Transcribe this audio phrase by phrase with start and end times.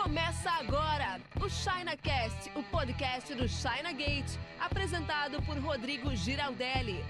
[0.00, 7.04] Começa agora o ChinaCast, o podcast do China Gate, apresentado por Rodrigo Giraldelli.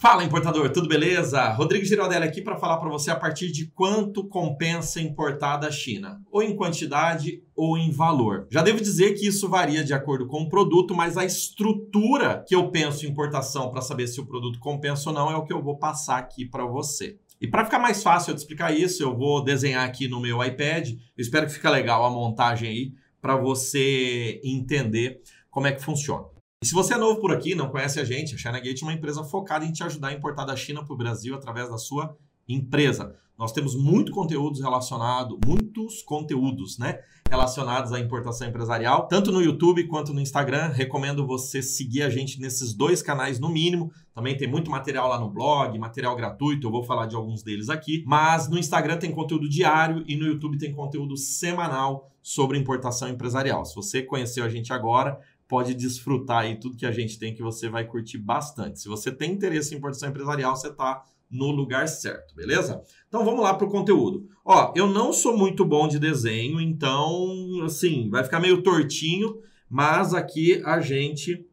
[0.00, 1.48] Fala importador, tudo beleza?
[1.52, 6.20] Rodrigo Giraldelli aqui para falar para você a partir de quanto compensa importar da China,
[6.32, 8.48] ou em quantidade ou em valor.
[8.50, 12.56] Já devo dizer que isso varia de acordo com o produto, mas a estrutura que
[12.56, 15.52] eu penso em importação para saber se o produto compensa ou não é o que
[15.52, 17.16] eu vou passar aqui para você.
[17.42, 20.90] E para ficar mais fácil te explicar isso, eu vou desenhar aqui no meu iPad.
[20.90, 26.24] Eu espero que fique legal a montagem aí para você entender como é que funciona.
[26.62, 28.92] E se você é novo por aqui, não conhece a gente, a ChinaGate é uma
[28.92, 32.16] empresa focada em te ajudar a importar da China para o Brasil através da sua
[32.48, 33.14] empresa.
[33.38, 39.88] Nós temos muito conteúdos relacionado, muitos conteúdos, né, relacionados à importação empresarial, tanto no YouTube
[39.88, 40.68] quanto no Instagram.
[40.68, 43.90] Recomendo você seguir a gente nesses dois canais no mínimo.
[44.14, 47.68] Também tem muito material lá no blog, material gratuito, eu vou falar de alguns deles
[47.68, 53.08] aqui, mas no Instagram tem conteúdo diário e no YouTube tem conteúdo semanal sobre importação
[53.08, 53.64] empresarial.
[53.64, 57.42] Se você conheceu a gente agora, pode desfrutar aí tudo que a gente tem que
[57.42, 58.80] você vai curtir bastante.
[58.80, 62.82] Se você tem interesse em importação empresarial, você está no lugar certo, beleza?
[63.08, 64.28] Então vamos lá para o conteúdo.
[64.44, 70.12] Ó, eu não sou muito bom de desenho, então assim, vai ficar meio tortinho, mas
[70.12, 71.46] aqui a gente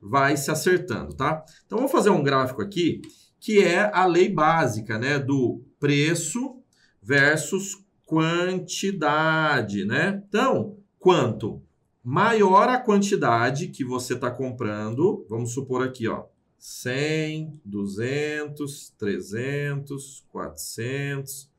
[0.00, 1.44] vai se acertando, tá?
[1.66, 3.02] Então vamos fazer um gráfico aqui
[3.38, 6.56] que é a lei básica, né, do preço
[7.02, 10.22] versus quantidade, né?
[10.26, 11.62] Então, quanto
[12.02, 16.24] maior a quantidade que você está comprando, vamos supor aqui, ó,
[16.58, 21.50] 100, 200, 300, 400,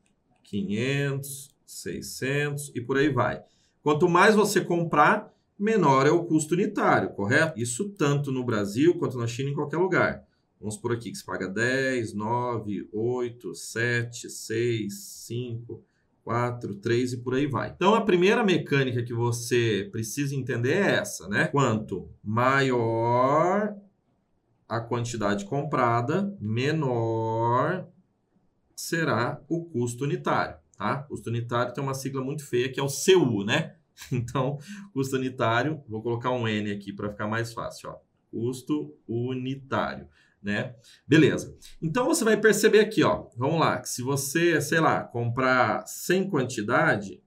[0.42, 3.42] 500, 600 e por aí vai.
[3.82, 7.58] Quanto mais você comprar, menor é o custo unitário, correto?
[7.58, 10.24] Isso tanto no Brasil quanto na China, em qualquer lugar.
[10.60, 15.82] Vamos por aqui que se paga 10, 9, 8, 7, 6, 5,
[16.24, 17.70] 4, 3 e por aí vai.
[17.74, 21.46] Então a primeira mecânica que você precisa entender é essa, né?
[21.46, 23.74] Quanto maior
[24.68, 27.88] a quantidade comprada, menor
[28.76, 31.02] será o custo unitário, tá?
[31.04, 33.74] Custo unitário tem uma sigla muito feia que é o CU, né?
[34.12, 34.58] Então,
[34.92, 37.96] custo unitário, vou colocar um N aqui para ficar mais fácil, ó.
[38.30, 40.06] Custo unitário
[40.42, 40.74] né?
[41.06, 41.56] Beleza.
[41.82, 43.28] Então você vai perceber aqui, ó.
[43.36, 47.22] Vamos lá, que se você, sei lá, comprar sem quantidade,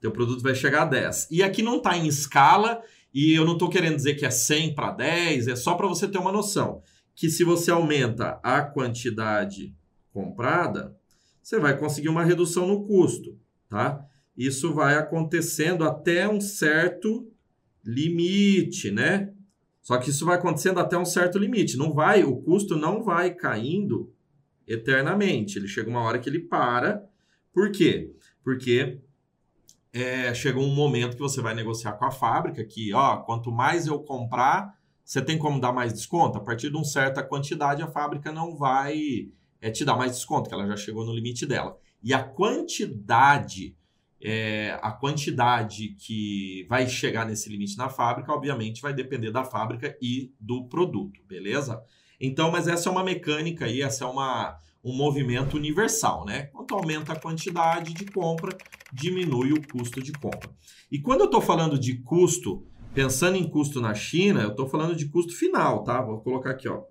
[0.00, 1.28] teu produto vai chegar a 10.
[1.30, 4.74] E aqui não está em escala e eu não estou querendo dizer que é 100
[4.74, 6.82] para 10, é só para você ter uma noção
[7.14, 9.74] que se você aumenta a quantidade
[10.12, 10.96] comprada,
[11.42, 13.38] você vai conseguir uma redução no custo,
[13.68, 14.02] tá?
[14.36, 17.30] Isso vai acontecendo até um certo
[17.84, 19.32] limite, né?
[19.82, 21.76] Só que isso vai acontecendo até um certo limite.
[21.76, 24.12] Não vai, o custo não vai caindo
[24.66, 25.58] eternamente.
[25.58, 27.04] Ele chega uma hora que ele para.
[27.52, 28.14] Por quê?
[28.42, 28.98] Porque
[29.92, 33.86] é, chega um momento que você vai negociar com a fábrica que, ó, quanto mais
[33.86, 34.74] eu comprar,
[35.04, 36.38] você tem como dar mais desconto?
[36.38, 39.28] A partir de uma certa quantidade, a fábrica não vai
[39.60, 41.76] é, te dar mais desconto, que ela já chegou no limite dela.
[42.02, 43.76] E a quantidade
[44.22, 49.96] é, a quantidade que vai chegar nesse limite na fábrica, obviamente, vai depender da fábrica
[50.00, 51.82] e do produto, beleza?
[52.20, 56.44] Então, mas essa é uma mecânica aí, essa é uma, um movimento universal, né?
[56.46, 58.56] Quanto aumenta a quantidade de compra,
[58.92, 60.50] diminui o custo de compra.
[60.90, 64.96] E quando eu estou falando de custo, pensando em custo na China, eu estou falando
[64.96, 66.00] de custo final, tá?
[66.00, 66.82] Vou colocar aqui, ó.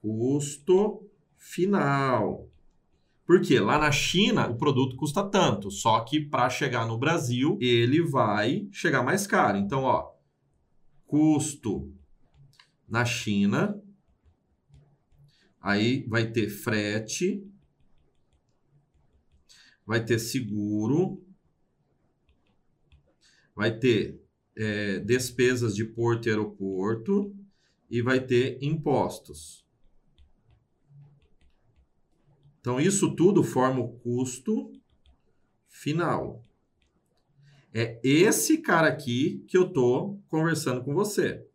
[0.00, 1.02] Custo
[1.36, 2.46] final.
[3.26, 8.02] Porque lá na China o produto custa tanto, só que para chegar no Brasil ele
[8.02, 9.56] vai chegar mais caro.
[9.56, 10.10] Então, ó,
[11.06, 11.92] custo
[12.88, 13.80] na China,
[15.60, 17.46] aí vai ter frete,
[19.84, 21.22] vai ter seguro,
[23.54, 24.20] vai ter
[24.56, 27.34] é, despesas de porto e aeroporto
[27.90, 29.66] e vai ter impostos.
[32.60, 34.70] Então, isso tudo forma o custo
[35.66, 36.44] final.
[37.72, 41.46] É esse cara aqui que eu estou conversando com você.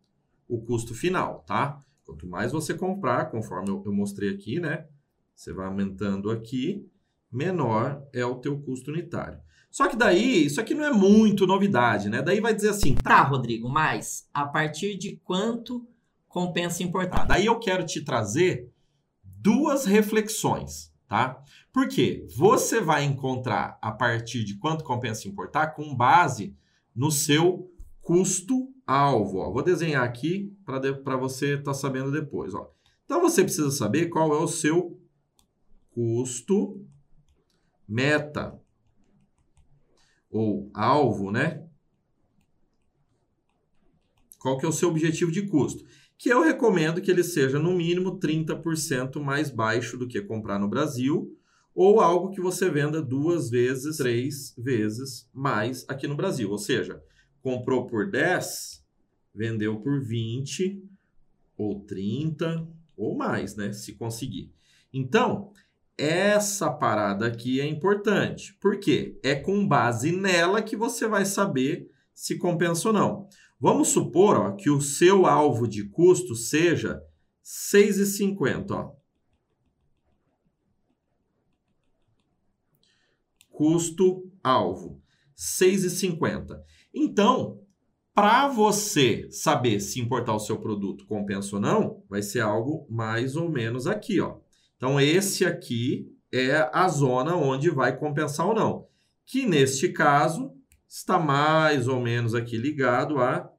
[0.48, 1.85] O custo final, tá?
[2.06, 4.86] Quanto mais você comprar, conforme eu, mostrei aqui, né?
[5.34, 6.88] Você vai aumentando aqui,
[7.30, 9.38] menor é o teu custo unitário.
[9.70, 12.22] Só que daí, isso aqui não é muito novidade, né?
[12.22, 15.86] Daí vai dizer assim, tá, Rodrigo, mas a partir de quanto
[16.26, 17.18] compensa importar?
[17.18, 18.72] Tá, daí eu quero te trazer
[19.22, 21.42] duas reflexões tá?
[21.72, 26.56] Porque você vai encontrar a partir de quanto compensa importar com base
[26.94, 27.70] no seu
[28.86, 29.52] custo-alvo.
[29.52, 32.54] Vou desenhar aqui para você estar tá sabendo depois.
[32.54, 32.70] Ó.
[33.04, 34.98] Então você precisa saber qual é o seu
[35.90, 36.80] custo
[37.88, 38.58] meta
[40.30, 41.66] ou alvo, né?
[44.38, 45.84] Qual que é o seu objetivo de custo?
[46.18, 50.68] Que eu recomendo que ele seja no mínimo 30% mais baixo do que comprar no
[50.68, 51.36] Brasil,
[51.74, 56.50] ou algo que você venda duas vezes, três vezes mais aqui no Brasil.
[56.50, 57.02] Ou seja,
[57.46, 58.84] comprou por 10,
[59.32, 60.82] vendeu por 20
[61.56, 62.66] ou 30
[62.96, 63.72] ou mais, né?
[63.72, 64.52] Se conseguir.
[64.92, 65.52] Então,
[65.96, 68.52] essa parada aqui é importante.
[68.54, 69.16] Por quê?
[69.22, 73.28] É com base nela que você vai saber se compensa ou não.
[73.60, 77.00] Vamos supor ó, que o seu alvo de custo seja
[77.44, 78.92] 6,50.
[83.48, 85.00] Custo-alvo,
[85.36, 86.58] 6,50.
[86.94, 87.60] Então,
[88.14, 93.36] para você saber se importar o seu produto compensa ou não, vai ser algo mais
[93.36, 94.38] ou menos aqui, ó.
[94.76, 98.88] Então, esse aqui é a zona onde vai compensar ou não.
[99.24, 100.52] Que neste caso
[100.88, 103.50] está mais ou menos aqui ligado a.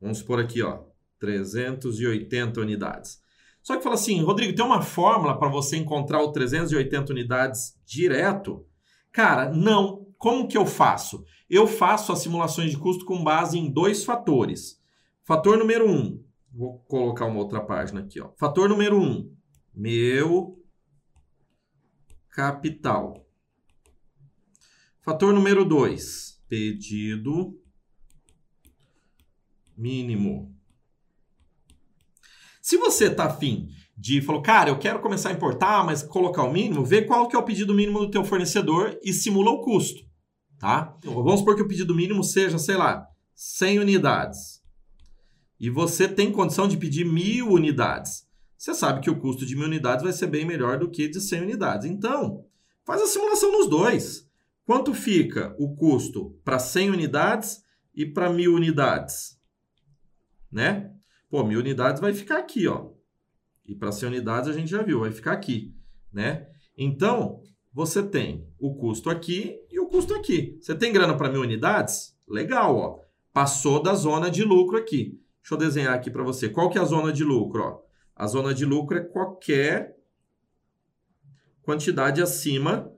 [0.00, 0.84] Vamos por aqui, ó,
[1.18, 3.20] 380 unidades.
[3.62, 8.66] Só que fala assim, Rodrigo, tem uma fórmula para você encontrar o 380 unidades direto?
[9.12, 10.06] Cara, não.
[10.18, 11.24] Como que eu faço?
[11.48, 14.80] Eu faço as simulações de custo com base em dois fatores.
[15.24, 16.22] Fator número um,
[16.54, 18.20] Vou colocar uma outra página aqui.
[18.20, 18.30] Ó.
[18.36, 19.02] Fator número 1.
[19.02, 19.36] Um,
[19.74, 20.62] meu
[22.28, 23.26] capital.
[25.00, 26.44] Fator número 2.
[26.48, 27.58] Pedido
[29.74, 30.54] mínimo.
[32.62, 36.52] Se você está afim de falou, cara, eu quero começar a importar, mas colocar o
[36.52, 40.00] mínimo, vê qual que é o pedido mínimo do teu fornecedor e simula o custo,
[40.58, 40.96] tá?
[40.98, 44.62] Então, vamos supor que o pedido mínimo seja, sei lá, 100 unidades
[45.62, 48.26] e você tem condição de pedir mil unidades,
[48.58, 51.20] você sabe que o custo de mil unidades vai ser bem melhor do que de
[51.20, 51.88] 100 unidades.
[51.88, 52.44] Então,
[52.84, 54.28] faz a simulação nos dois.
[54.64, 57.62] Quanto fica o custo para 100 unidades
[57.94, 59.38] e para mil unidades?
[60.50, 60.92] Né?
[61.32, 62.90] Pô, mil unidades vai ficar aqui, ó.
[63.64, 65.74] E para 100 unidades a gente já viu, vai ficar aqui,
[66.12, 66.46] né?
[66.76, 67.42] Então,
[67.72, 70.58] você tem o custo aqui e o custo aqui.
[70.60, 72.14] Você tem grana para mil unidades?
[72.28, 73.00] Legal, ó.
[73.32, 75.18] Passou da zona de lucro aqui.
[75.40, 76.50] Deixa eu desenhar aqui para você.
[76.50, 77.62] Qual que é a zona de lucro?
[77.62, 77.80] Ó?
[78.14, 79.96] A zona de lucro é qualquer
[81.62, 82.92] quantidade acima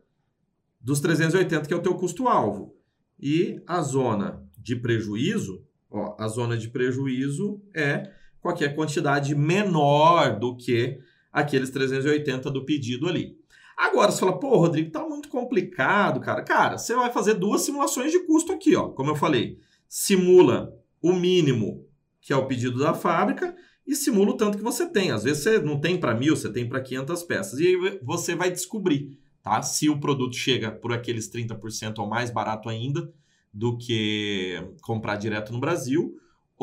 [0.81, 2.76] dos 380, que é o teu custo-alvo.
[3.16, 10.55] E a zona de prejuízo, ó, a zona de prejuízo é qualquer quantidade menor do
[10.55, 10.99] que
[11.32, 13.38] aqueles 380 do pedido ali.
[13.75, 16.43] Agora, você fala, pô, Rodrigo, tá muito complicado, cara.
[16.43, 18.91] Cara, você vai fazer duas simulações de custo aqui, ó.
[18.91, 19.58] Como eu falei,
[19.88, 21.88] simula o mínimo
[22.20, 23.55] que é o pedido da fábrica,
[23.87, 25.11] e simula o tanto que você tem.
[25.11, 27.61] Às vezes você não tem para mil, você tem para 500 peças.
[27.61, 29.62] E aí você vai descobrir tá?
[29.62, 33.11] se o produto chega por aqueles 30% ou mais barato ainda
[33.52, 36.14] do que comprar direto no Brasil,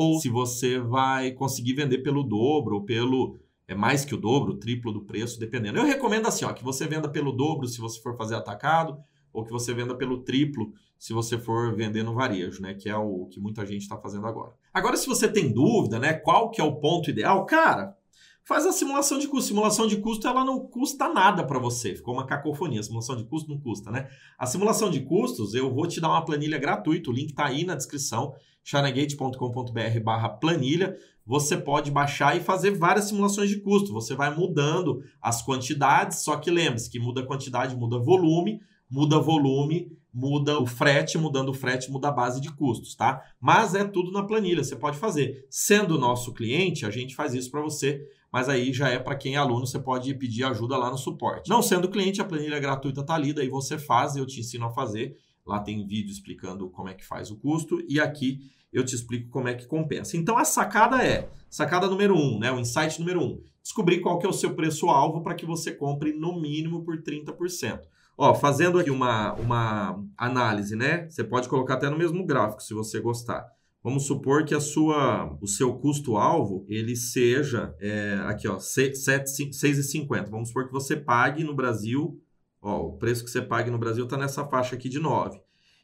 [0.02, 4.54] ou se você vai conseguir vender pelo dobro ou pelo é mais que o dobro,
[4.54, 5.78] o triplo do preço, dependendo.
[5.78, 8.98] Eu recomendo assim, ó, que você venda pelo dobro se você for fazer atacado,
[9.32, 12.74] ou que você venda pelo triplo se você for vender no varejo, né?
[12.74, 14.54] Que é o que muita gente está fazendo agora.
[14.74, 16.12] Agora, se você tem dúvida, né?
[16.14, 17.96] Qual que é o ponto ideal, cara,
[18.44, 19.50] faz a simulação de custo.
[19.50, 21.96] Simulação de custo, ela não custa nada para você.
[21.96, 22.82] Ficou uma cacofonia.
[22.82, 24.08] Simulação de custo não custa, né?
[24.38, 27.10] A simulação de custos, eu vou te dar uma planilha gratuita.
[27.10, 30.98] O link está aí na descrição, chinagate.com.br barra planilha.
[31.26, 33.94] Você pode baixar e fazer várias simulações de custo.
[33.94, 38.60] Você vai mudando as quantidades, só que lembre-se que muda a quantidade, muda volume
[38.92, 43.24] muda volume, muda o frete, mudando o frete, muda a base de custos, tá?
[43.40, 45.48] Mas é tudo na planilha, você pode fazer.
[45.50, 49.36] Sendo nosso cliente, a gente faz isso para você, mas aí já é para quem
[49.36, 51.50] é aluno, você pode pedir ajuda lá no suporte.
[51.50, 54.70] Não sendo cliente, a planilha gratuita tá ali, daí você faz, eu te ensino a
[54.70, 55.18] fazer.
[55.46, 58.40] Lá tem vídeo explicando como é que faz o custo e aqui
[58.72, 60.16] eu te explico como é que compensa.
[60.16, 64.26] Então a sacada é, sacada número um, né, o insight número um, descobrir qual que
[64.26, 67.82] é o seu preço alvo para que você compre no mínimo por 30%.
[68.18, 71.10] Ó, fazendo aqui uma, uma análise, né?
[71.10, 73.48] Você pode colocar até no mesmo gráfico, se você gostar.
[73.84, 80.30] Vamos supor que a sua, o seu custo-alvo ele seja é, aqui, ó, 6,50.
[80.30, 82.22] Vamos supor que você pague no Brasil,
[82.62, 85.42] ó, o preço que você pague no Brasil está nessa faixa aqui de 9.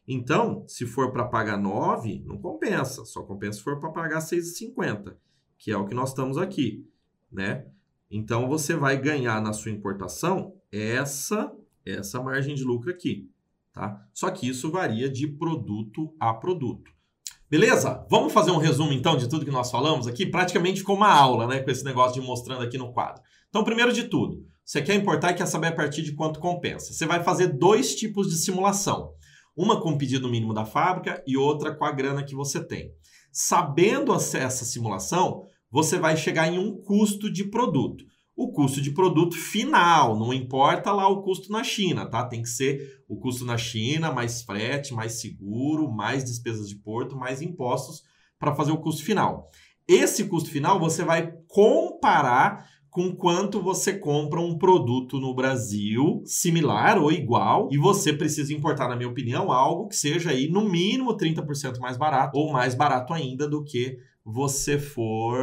[0.08, 3.04] Então, se for para pagar 9, não compensa.
[3.04, 5.16] Só compensa se for para pagar 6,50,
[5.58, 6.88] que é o que nós estamos aqui,
[7.32, 7.66] né?
[8.10, 13.30] Então, você vai ganhar na sua importação essa essa margem de lucro aqui,
[13.72, 14.06] tá?
[14.14, 16.92] Só que isso varia de produto a produto.
[17.50, 18.06] Beleza?
[18.10, 20.26] Vamos fazer um resumo então de tudo que nós falamos aqui?
[20.26, 21.60] Praticamente como uma aula, né?
[21.60, 23.22] Com esse negócio de mostrando aqui no quadro.
[23.48, 26.92] Então, primeiro de tudo, você quer importar e quer saber a partir de quanto compensa.
[26.92, 29.14] Você vai fazer dois tipos de simulação.
[29.56, 32.92] Uma com o pedido mínimo da fábrica e outra com a grana que você tem.
[33.32, 38.04] Sabendo essa simulação, você vai chegar em um custo de produto
[38.38, 42.24] o custo de produto final, não importa lá o custo na China, tá?
[42.24, 47.18] Tem que ser o custo na China, mais frete, mais seguro, mais despesas de porto,
[47.18, 48.04] mais impostos
[48.38, 49.50] para fazer o custo final.
[49.88, 57.00] Esse custo final você vai comparar com quanto você compra um produto no Brasil similar
[57.00, 61.18] ou igual e você precisa importar, na minha opinião, algo que seja aí no mínimo
[61.18, 63.98] 30% mais barato ou mais barato ainda do que
[64.30, 65.40] você for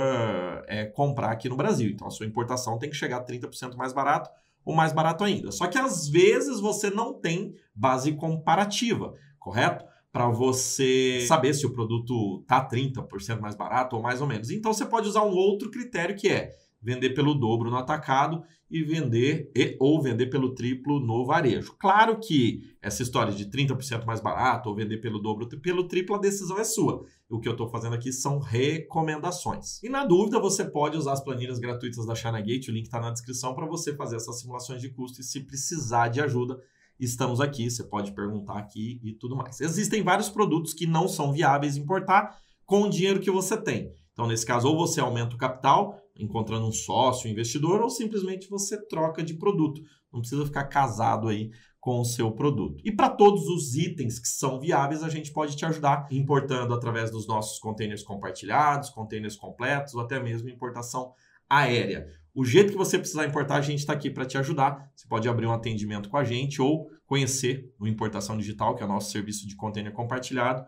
[0.67, 1.89] é, comprar aqui no Brasil.
[1.89, 4.29] Então a sua importação tem que chegar a 30% mais barato
[4.63, 5.51] ou mais barato ainda.
[5.51, 9.87] Só que às vezes você não tem base comparativa, correto?
[10.13, 14.51] Para você saber se o produto está 30% mais barato ou mais ou menos.
[14.51, 16.53] Então você pode usar um outro critério que é
[16.85, 21.75] vender pelo dobro no atacado e vender e, ou vender pelo triplo no varejo.
[21.79, 26.19] Claro que essa história de 30% mais barato ou vender pelo dobro pelo triplo, a
[26.19, 27.07] decisão é sua.
[27.31, 29.83] O que eu estou fazendo aqui são recomendações.
[29.83, 33.01] E na dúvida, você pode usar as planilhas gratuitas da China Gate, o link está
[33.01, 36.61] na descrição para você fazer essas simulações de custo e se precisar de ajuda,
[37.01, 39.61] estamos aqui, você pode perguntar aqui e tudo mais.
[39.61, 43.91] Existem vários produtos que não são viáveis importar com o dinheiro que você tem.
[44.13, 48.49] Então, nesse caso, ou você aumenta o capital, encontrando um sócio, um investidor, ou simplesmente
[48.49, 49.81] você troca de produto.
[50.13, 52.81] Não precisa ficar casado aí com o seu produto.
[52.85, 57.11] E para todos os itens que são viáveis, a gente pode te ajudar importando através
[57.11, 61.13] dos nossos containers compartilhados, containers completos ou até mesmo importação
[61.49, 62.07] aérea.
[62.35, 64.91] O jeito que você precisar importar, a gente está aqui para te ajudar.
[64.95, 68.87] Você pode abrir um atendimento com a gente ou conhecer o Importação Digital, que é
[68.87, 70.65] o nosso serviço de container compartilhado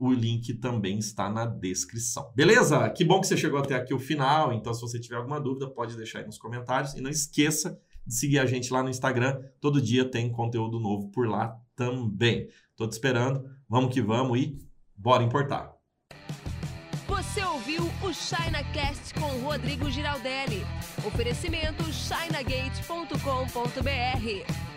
[0.00, 2.32] o link também está na descrição.
[2.34, 2.88] Beleza?
[2.88, 4.50] Que bom que você chegou até aqui o final.
[4.50, 6.94] Então, se você tiver alguma dúvida, pode deixar aí nos comentários.
[6.94, 9.38] E não esqueça de seguir a gente lá no Instagram.
[9.60, 12.48] Todo dia tem conteúdo novo por lá também.
[12.70, 13.44] Estou te esperando.
[13.68, 14.56] Vamos que vamos e
[14.96, 15.70] bora importar.
[17.06, 20.64] Você ouviu o ChinaCast com Rodrigo Giraldelli.
[21.04, 24.69] Oferecimento chinagate.com.br.